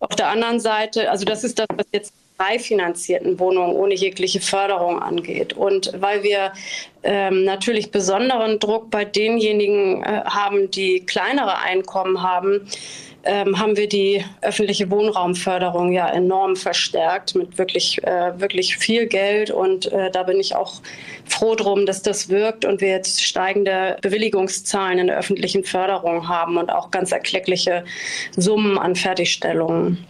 Auf 0.00 0.16
der 0.16 0.26
anderen 0.26 0.58
Seite, 0.58 1.08
also 1.08 1.24
das 1.24 1.44
ist 1.44 1.60
das, 1.60 1.68
was 1.76 1.86
jetzt 1.92 2.12
frei 2.40 2.58
finanzierten 2.58 3.38
Wohnungen 3.38 3.74
ohne 3.74 3.94
jegliche 3.94 4.40
Förderung 4.40 4.98
angeht. 5.02 5.52
Und 5.52 5.92
weil 6.00 6.22
wir 6.22 6.52
ähm, 7.02 7.44
natürlich 7.44 7.90
besonderen 7.90 8.58
Druck 8.58 8.90
bei 8.90 9.04
denjenigen 9.04 10.02
äh, 10.02 10.22
haben, 10.24 10.70
die 10.70 11.04
kleinere 11.04 11.58
Einkommen 11.58 12.22
haben, 12.22 12.66
ähm, 13.24 13.58
haben 13.58 13.76
wir 13.76 13.90
die 13.90 14.24
öffentliche 14.40 14.90
Wohnraumförderung 14.90 15.92
ja 15.92 16.08
enorm 16.08 16.56
verstärkt 16.56 17.34
mit 17.34 17.58
wirklich, 17.58 18.02
äh, 18.04 18.40
wirklich 18.40 18.78
viel 18.78 19.06
Geld. 19.06 19.50
Und 19.50 19.92
äh, 19.92 20.10
da 20.10 20.22
bin 20.22 20.40
ich 20.40 20.56
auch 20.56 20.80
froh 21.26 21.54
drum, 21.54 21.84
dass 21.84 22.00
das 22.00 22.30
wirkt 22.30 22.64
und 22.64 22.80
wir 22.80 22.88
jetzt 22.88 23.22
steigende 23.22 23.98
Bewilligungszahlen 24.00 24.98
in 24.98 25.06
der 25.08 25.18
öffentlichen 25.18 25.64
Förderung 25.64 26.26
haben 26.26 26.56
und 26.56 26.72
auch 26.72 26.90
ganz 26.90 27.12
erkleckliche 27.12 27.84
Summen 28.34 28.78
an 28.78 28.96
Fertigstellungen. 28.96 30.06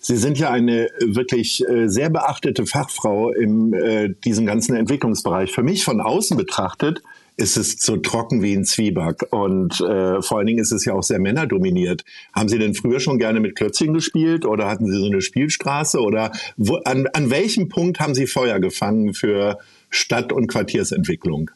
Sie 0.00 0.16
sind 0.16 0.38
ja 0.38 0.50
eine 0.50 0.86
äh, 0.86 1.16
wirklich 1.16 1.66
äh, 1.68 1.88
sehr 1.88 2.10
beachtete 2.10 2.66
Fachfrau 2.66 3.30
in 3.30 3.72
äh, 3.72 4.10
diesem 4.24 4.46
ganzen 4.46 4.76
Entwicklungsbereich. 4.76 5.50
Für 5.50 5.62
mich 5.62 5.84
von 5.84 6.00
außen 6.00 6.36
betrachtet 6.36 7.02
ist 7.36 7.56
es 7.56 7.80
so 7.80 7.96
trocken 7.96 8.42
wie 8.42 8.52
ein 8.52 8.64
Zwieback. 8.64 9.26
Und 9.30 9.80
äh, 9.80 10.22
vor 10.22 10.38
allen 10.38 10.46
Dingen 10.46 10.58
ist 10.58 10.72
es 10.72 10.84
ja 10.84 10.92
auch 10.92 11.02
sehr 11.02 11.20
männerdominiert. 11.20 12.04
Haben 12.32 12.48
Sie 12.48 12.58
denn 12.58 12.74
früher 12.74 13.00
schon 13.00 13.18
gerne 13.18 13.40
mit 13.40 13.56
Klötzchen 13.56 13.94
gespielt 13.94 14.44
oder 14.44 14.68
hatten 14.68 14.86
Sie 14.86 14.98
so 14.98 15.06
eine 15.06 15.20
Spielstraße? 15.20 16.00
Oder 16.00 16.32
wo, 16.56 16.76
an, 16.76 17.06
an 17.12 17.30
welchem 17.30 17.68
Punkt 17.68 18.00
haben 18.00 18.14
Sie 18.14 18.26
Feuer 18.26 18.58
gefangen 18.58 19.14
für 19.14 19.58
Stadt- 19.90 20.32
und 20.32 20.48
Quartiersentwicklung? 20.48 21.50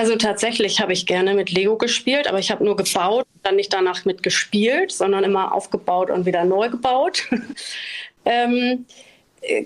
Also 0.00 0.16
tatsächlich 0.16 0.80
habe 0.80 0.94
ich 0.94 1.04
gerne 1.04 1.34
mit 1.34 1.50
Lego 1.50 1.76
gespielt, 1.76 2.26
aber 2.26 2.38
ich 2.38 2.50
habe 2.50 2.64
nur 2.64 2.74
gebaut, 2.74 3.26
dann 3.42 3.56
nicht 3.56 3.70
danach 3.70 4.06
mit 4.06 4.22
gespielt, 4.22 4.92
sondern 4.92 5.24
immer 5.24 5.52
aufgebaut 5.52 6.08
und 6.08 6.24
wieder 6.24 6.46
neu 6.46 6.70
gebaut. 6.70 7.28
ähm, 8.24 8.86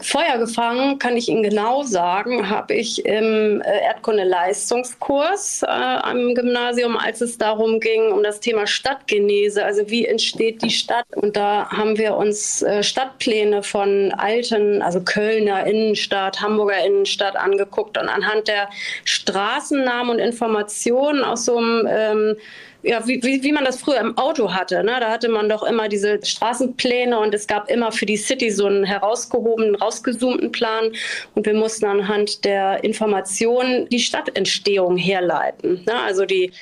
Feuer 0.03 0.39
gefangen, 0.39 1.01
kann 1.01 1.17
ich 1.17 1.29
Ihnen 1.29 1.43
genau 1.43 1.83
sagen, 1.83 2.49
habe 2.49 2.75
ich 2.75 3.05
im 3.05 3.61
äh, 3.61 3.81
Erdkunde-Leistungskurs 3.87 5.65
äh, 5.65 5.67
am 5.67 6.35
Gymnasium, 6.37 6.97
als 6.97 7.21
es 7.21 7.39
darum 7.39 7.81
ging, 7.81 8.13
um 8.13 8.23
das 8.23 8.39
Thema 8.39 8.69
Stadtgenese, 8.69 9.65
also 9.65 9.91
wie 9.91 10.07
entsteht 10.07 10.63
die 10.63 10.71
Stadt. 10.71 11.07
Und 11.17 11.37
da 11.37 11.69
haben 11.71 11.99
wir 11.99 12.17
uns 12.17 12.63
äh, 12.63 12.85
Stadtpläne 12.85 13.65
von 13.65 14.13
alten, 14.13 14.81
also 14.81 15.01
Kölner 15.01 15.67
Innenstadt, 15.67 16.41
Hamburger 16.41 16.85
Innenstadt 16.85 17.35
angeguckt 17.35 17.99
und 17.99 18.09
anhand 18.09 18.47
der 18.47 18.71
Straßennamen 19.05 20.11
und 20.11 20.19
Informationen 20.21 21.25
aus 21.25 21.47
so 21.47 21.57
einem 21.57 21.89
ähm, 21.91 22.37
ja, 22.85 23.07
wie, 23.07 23.23
wie, 23.23 23.43
wie 23.43 23.53
man 23.53 23.65
das 23.65 23.81
früher 23.81 24.01
im 24.01 24.17
Auto 24.19 24.53
hatte. 24.53 24.85
Ne? 24.85 24.97
Da 25.01 25.11
hatte 25.11 25.29
man 25.29 25.49
doch 25.49 25.63
immer 25.63 25.89
diese 25.89 26.21
Straßenpläne 26.23 27.19
und 27.19 27.35
es 27.35 27.47
gab 27.47 27.71
immer 27.71 27.93
für 27.93 28.07
die 28.07 28.17
City 28.17 28.51
so 28.51 28.67
einen 28.67 28.85
herausgehobenen, 28.85 29.75
rausgezoomten 29.75 30.53
Plan. 30.53 30.93
Und 31.35 31.47
wir 31.47 31.55
mussten 31.55 31.87
anhand 31.87 32.45
der 32.45 32.85
Informationen 32.85 33.89
die 33.89 34.01
Stadtentstehung 34.01 34.97
herleiten. 34.97 35.83
Ne? 35.87 35.95
Also 35.95 36.27
die, 36.27 36.53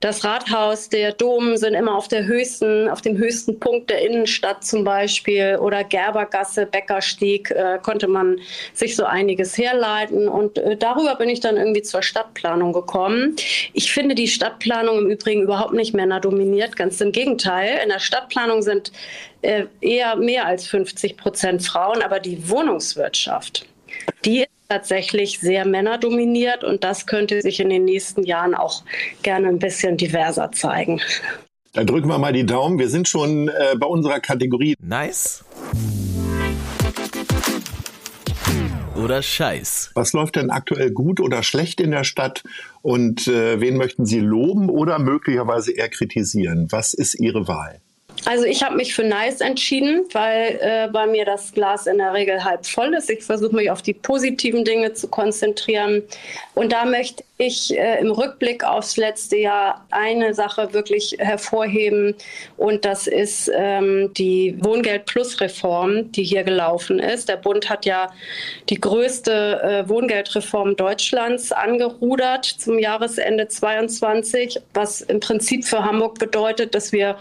das 0.00 0.24
Rathaus, 0.24 0.88
der 0.88 1.12
Dom 1.12 1.56
sind 1.56 1.74
immer 1.74 1.96
auf 1.96 2.08
der 2.08 2.26
höchsten, 2.26 2.88
auf 2.88 3.02
dem 3.02 3.18
höchsten 3.18 3.58
Punkt 3.58 3.90
der 3.90 4.02
Innenstadt 4.02 4.64
zum 4.64 4.84
Beispiel 4.84 5.58
oder 5.60 5.82
Gerbergasse, 5.82 6.66
Bäckerstieg, 6.66 7.50
äh, 7.50 7.78
konnte 7.82 8.06
man 8.06 8.38
sich 8.72 8.94
so 8.94 9.04
einiges 9.04 9.58
herleiten. 9.58 10.28
Und 10.28 10.58
äh, 10.58 10.76
darüber 10.76 11.16
bin 11.16 11.28
ich 11.28 11.40
dann 11.40 11.56
irgendwie 11.56 11.82
zur 11.82 12.02
Stadtplanung 12.02 12.72
gekommen. 12.72 13.34
Ich 13.72 13.92
finde 13.92 14.14
die 14.14 14.28
Stadtplanung 14.28 14.98
im 14.98 15.10
Übrigen 15.10 15.42
überhaupt 15.42 15.71
überhaupt 15.72 15.74
nicht 15.74 15.94
männerdominiert. 15.94 16.76
Ganz 16.76 17.00
im 17.00 17.12
Gegenteil. 17.12 17.80
In 17.82 17.88
der 17.88 17.98
Stadtplanung 17.98 18.62
sind 18.62 18.92
äh, 19.42 19.64
eher 19.80 20.16
mehr 20.16 20.46
als 20.46 20.66
50 20.66 21.16
Prozent 21.16 21.62
Frauen, 21.62 22.02
aber 22.02 22.20
die 22.20 22.48
Wohnungswirtschaft, 22.48 23.66
die 24.24 24.42
ist 24.42 24.48
tatsächlich 24.68 25.40
sehr 25.40 25.66
männerdominiert 25.66 26.64
und 26.64 26.84
das 26.84 27.06
könnte 27.06 27.42
sich 27.42 27.60
in 27.60 27.68
den 27.68 27.84
nächsten 27.84 28.22
Jahren 28.24 28.54
auch 28.54 28.84
gerne 29.22 29.48
ein 29.48 29.58
bisschen 29.58 29.96
diverser 29.96 30.50
zeigen. 30.52 31.00
Dann 31.74 31.86
drücken 31.86 32.08
wir 32.08 32.18
mal 32.18 32.32
die 32.32 32.44
Daumen. 32.44 32.78
Wir 32.78 32.88
sind 32.88 33.08
schon 33.08 33.48
äh, 33.48 33.74
bei 33.76 33.86
unserer 33.86 34.20
Kategorie. 34.20 34.76
Nice 34.80 35.44
oder 39.12 39.22
Scheiß. 39.22 39.90
Was 39.92 40.14
läuft 40.14 40.36
denn 40.36 40.50
aktuell 40.50 40.90
gut 40.90 41.20
oder 41.20 41.42
schlecht 41.42 41.82
in 41.82 41.90
der 41.90 42.04
Stadt 42.04 42.44
und 42.80 43.28
äh, 43.28 43.60
wen 43.60 43.76
möchten 43.76 44.06
Sie 44.06 44.20
loben 44.20 44.70
oder 44.70 44.98
möglicherweise 44.98 45.72
eher 45.72 45.90
kritisieren? 45.90 46.68
Was 46.70 46.94
ist 46.94 47.20
Ihre 47.20 47.46
Wahl? 47.46 47.82
Also 48.24 48.44
ich 48.44 48.62
habe 48.62 48.76
mich 48.76 48.94
für 48.94 49.02
Nice 49.02 49.40
entschieden, 49.40 50.04
weil 50.12 50.58
äh, 50.60 50.88
bei 50.92 51.06
mir 51.06 51.24
das 51.24 51.52
Glas 51.52 51.86
in 51.86 51.98
der 51.98 52.12
Regel 52.12 52.44
halb 52.44 52.66
voll 52.66 52.94
ist. 52.94 53.10
Ich 53.10 53.24
versuche 53.24 53.54
mich 53.54 53.70
auf 53.70 53.82
die 53.82 53.94
positiven 53.94 54.64
Dinge 54.64 54.92
zu 54.92 55.08
konzentrieren. 55.08 56.02
Und 56.54 56.72
da 56.72 56.84
möchte 56.84 57.24
ich 57.38 57.76
äh, 57.76 57.98
im 57.98 58.12
Rückblick 58.12 58.62
aufs 58.62 58.96
letzte 58.96 59.36
Jahr 59.38 59.84
eine 59.90 60.34
Sache 60.34 60.72
wirklich 60.72 61.16
hervorheben. 61.18 62.14
Und 62.56 62.84
das 62.84 63.08
ist 63.08 63.50
ähm, 63.52 64.12
die 64.14 64.56
Wohngeld 64.60 65.06
Plus 65.06 65.40
Reform, 65.40 66.12
die 66.12 66.22
hier 66.22 66.44
gelaufen 66.44 67.00
ist. 67.00 67.28
Der 67.28 67.38
Bund 67.38 67.68
hat 67.68 67.86
ja 67.86 68.12
die 68.68 68.80
größte 68.80 69.60
äh, 69.62 69.88
Wohngeldreform 69.88 70.76
Deutschlands 70.76 71.50
angerudert 71.50 72.44
zum 72.44 72.78
Jahresende 72.78 73.48
22, 73.48 74.60
was 74.74 75.00
im 75.00 75.18
Prinzip 75.18 75.64
für 75.64 75.84
Hamburg 75.84 76.20
bedeutet, 76.20 76.76
dass 76.76 76.92
wir 76.92 77.16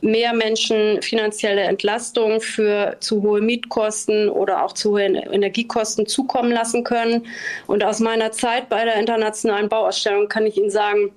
mehr 0.00 0.32
Menschen 0.32 1.02
finanzielle 1.02 1.62
Entlastung 1.62 2.40
für 2.40 2.96
zu 3.00 3.22
hohe 3.22 3.40
Mietkosten 3.40 4.28
oder 4.28 4.64
auch 4.64 4.72
zu 4.72 4.92
hohe 4.92 5.02
Energiekosten 5.02 6.06
zukommen 6.06 6.52
lassen 6.52 6.84
können. 6.84 7.26
Und 7.66 7.84
aus 7.84 8.00
meiner 8.00 8.32
Zeit 8.32 8.68
bei 8.68 8.84
der 8.84 8.96
internationalen 8.96 9.68
Bauausstellung 9.68 10.28
kann 10.28 10.46
ich 10.46 10.56
Ihnen 10.56 10.70
sagen, 10.70 11.12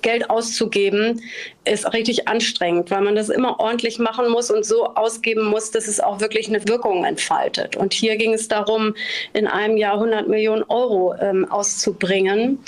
Geld 0.00 0.30
auszugeben, 0.30 1.20
ist 1.64 1.92
richtig 1.92 2.26
anstrengend, 2.26 2.90
weil 2.90 3.02
man 3.02 3.14
das 3.14 3.28
immer 3.28 3.60
ordentlich 3.60 3.98
machen 3.98 4.30
muss 4.30 4.50
und 4.50 4.64
so 4.64 4.86
ausgeben 4.94 5.44
muss, 5.44 5.70
dass 5.70 5.86
es 5.86 6.00
auch 6.00 6.20
wirklich 6.20 6.48
eine 6.48 6.66
Wirkung 6.66 7.04
entfaltet. 7.04 7.76
Und 7.76 7.92
hier 7.92 8.16
ging 8.16 8.32
es 8.32 8.48
darum, 8.48 8.94
in 9.34 9.46
einem 9.46 9.76
Jahr 9.76 9.94
100 9.94 10.28
Millionen 10.28 10.62
Euro 10.64 11.14
ähm, 11.20 11.50
auszubringen. 11.50 12.58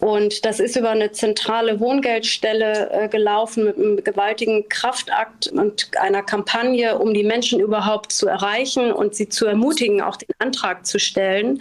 Und 0.00 0.44
das 0.44 0.60
ist 0.60 0.76
über 0.76 0.90
eine 0.90 1.10
zentrale 1.10 1.80
Wohngeldstelle 1.80 2.90
äh, 2.90 3.08
gelaufen 3.08 3.64
mit 3.64 3.76
einem 3.76 4.02
gewaltigen 4.04 4.68
Kraftakt 4.68 5.48
und 5.48 5.90
einer 5.98 6.22
Kampagne, 6.22 6.98
um 6.98 7.14
die 7.14 7.24
Menschen 7.24 7.58
überhaupt 7.58 8.12
zu 8.12 8.28
erreichen 8.28 8.92
und 8.92 9.16
sie 9.16 9.28
zu 9.28 9.46
ermutigen, 9.46 10.00
auch 10.00 10.16
den 10.16 10.28
Antrag 10.38 10.86
zu 10.86 11.00
stellen. 11.00 11.60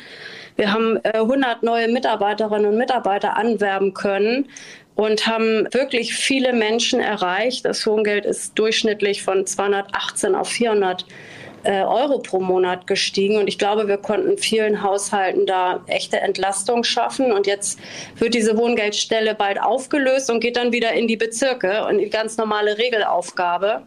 Wir 0.56 0.72
haben 0.72 0.98
äh, 1.03 1.13
100 1.13 1.63
neue 1.63 1.88
Mitarbeiterinnen 1.88 2.72
und 2.72 2.77
Mitarbeiter 2.77 3.38
anwerben 3.38 3.96
können 3.96 4.50
und 4.94 5.25
haben 5.25 5.67
wirklich 5.74 6.13
viele 6.13 6.53
Menschen 6.53 7.00
erreicht. 7.00 7.65
Das 7.65 7.88
Wohngeld 7.88 8.25
ist 8.25 8.58
durchschnittlich 8.58 9.24
von 9.24 9.48
218 9.48 10.36
auf 10.36 10.50
400 10.50 11.01
äh, 11.01 11.06
Euro 11.64 12.20
pro 12.20 12.40
Monat 12.40 12.88
gestiegen. 12.88 13.38
Und 13.38 13.48
ich 13.48 13.58
glaube, 13.58 13.88
wir 13.88 13.98
konnten 13.98 14.38
vielen 14.38 14.84
Haushalten 14.84 15.46
da 15.46 15.84
echte 15.88 16.20
Entlastung 16.20 16.84
schaffen. 16.84 17.32
Und 17.32 17.48
jetzt 17.48 17.80
wird 18.16 18.34
diese 18.34 18.58
Wohngeldstelle 18.58 19.36
bald 19.36 19.62
aufgelöst 19.62 20.30
und 20.30 20.40
geht 20.40 20.58
dann 20.58 20.72
wieder 20.72 20.94
in 20.94 21.08
die 21.08 21.18
Bezirke 21.18 21.86
und 21.86 22.00
die 22.00 22.10
ganz 22.10 22.38
normale 22.38 22.78
Regelaufgabe. 22.78 23.84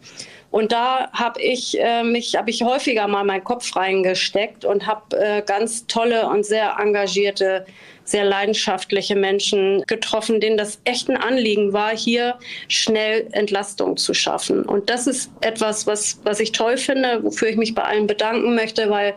Und 0.51 0.73
da 0.73 1.09
habe 1.13 1.41
ich 1.41 1.79
äh, 1.79 2.03
mich, 2.03 2.35
habe 2.35 2.49
ich 2.49 2.61
häufiger 2.63 3.07
mal 3.07 3.23
meinen 3.23 3.43
Kopf 3.43 3.73
reingesteckt 3.75 4.65
und 4.65 4.85
habe 4.85 5.17
äh, 5.17 5.41
ganz 5.41 5.87
tolle 5.87 6.27
und 6.27 6.45
sehr 6.45 6.75
engagierte 6.77 7.65
sehr 8.11 8.25
leidenschaftliche 8.25 9.15
Menschen 9.15 9.83
getroffen, 9.87 10.39
denen 10.39 10.57
das 10.57 10.79
echt 10.83 11.09
ein 11.09 11.17
Anliegen 11.17 11.73
war, 11.73 11.95
hier 11.95 12.37
schnell 12.67 13.27
Entlastung 13.31 13.97
zu 13.97 14.13
schaffen. 14.13 14.63
Und 14.63 14.89
das 14.89 15.07
ist 15.07 15.31
etwas, 15.41 15.87
was, 15.87 16.19
was 16.23 16.39
ich 16.39 16.51
toll 16.51 16.77
finde, 16.77 17.23
wofür 17.23 17.47
ich 17.47 17.57
mich 17.57 17.73
bei 17.73 17.83
allen 17.83 18.07
bedanken 18.07 18.53
möchte, 18.55 18.89
weil, 18.89 19.15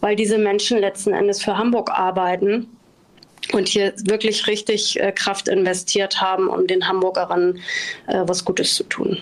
weil 0.00 0.16
diese 0.16 0.38
Menschen 0.38 0.78
letzten 0.78 1.14
Endes 1.14 1.42
für 1.42 1.56
Hamburg 1.56 1.90
arbeiten 1.90 2.68
und 3.52 3.68
hier 3.68 3.94
wirklich 4.04 4.46
richtig 4.46 5.00
äh, 5.00 5.12
Kraft 5.12 5.48
investiert 5.48 6.20
haben, 6.20 6.48
um 6.48 6.66
den 6.66 6.88
Hamburgerinnen 6.88 7.60
äh, 8.08 8.22
was 8.26 8.44
Gutes 8.44 8.74
zu 8.74 8.84
tun. 8.84 9.18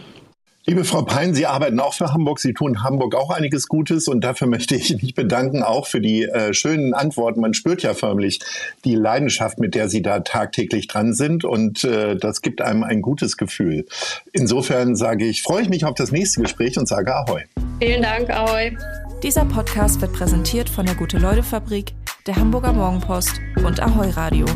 Liebe 0.67 0.85
Frau 0.85 1.03
Pein, 1.03 1.35
Sie 1.35 1.45
arbeiten 1.45 1.79
auch 1.79 1.93
für 1.93 2.15
Hamburg. 2.15 2.41
Sie 2.41 2.55
tun 2.55 2.83
Hamburg 2.83 3.15
auch 3.15 3.29
einiges 3.29 3.69
Gutes 3.69 4.09
und 4.09 4.23
dafür 4.23 4.47
möchte 4.47 4.75
ich 4.75 5.03
mich 5.03 5.15
bedanken, 5.15 5.63
auch 5.63 5.87
für 5.87 6.01
die 6.01 6.23
äh, 6.23 6.55
schönen 6.55 6.95
Antworten. 6.95 7.41
Man 7.41 7.53
spürt 7.53 7.83
ja 7.83 7.93
förmlich 7.93 8.41
die 8.87 8.95
Leidenschaft, 8.95 9.59
mit 9.59 9.75
der 9.75 9.91
Sie 9.91 10.01
da 10.01 10.21
tagtäglich 10.21 10.89
dran 10.89 11.13
sind 11.13 11.45
und 11.45 11.85
äh, 11.85 12.17
das 12.17 12.41
gibt 12.41 12.63
einem 12.63 12.83
ein 12.83 13.03
gutes 13.03 13.37
Gefühl. 13.37 13.85
Insofern 14.33 14.97
sage 14.97 15.27
ich, 15.27 15.43
freue 15.43 15.63
ich 15.63 15.69
mich 15.69 15.85
auf 15.85 15.97
das 15.97 16.13
nächste 16.13 16.41
Gespräch 16.41 16.79
und 16.79 16.89
sage 16.89 17.15
Ahoi. 17.15 17.43
Vielen 17.79 18.01
Dank, 18.01 18.31
Ahoi. 18.31 18.75
Dieser 19.23 19.45
Podcast 19.45 20.01
wird 20.01 20.15
präsentiert 20.15 20.71
von 20.71 20.87
der 20.87 20.95
Gute-Leute-Fabrik, 20.95 21.93
der 22.27 22.37
Hamburger 22.37 22.73
Morgenpost 22.73 23.39
und 23.67 23.81
Ahoi 23.81 24.09
Radio. 24.11 24.47